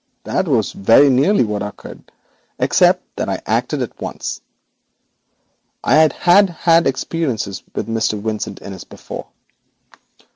[0.23, 2.11] that is very nearly what occurred,
[2.57, 4.41] except that I acted at once.
[5.83, 6.11] I had
[6.49, 8.19] had experiences with Mr.
[8.19, 9.27] Vincent Innis before.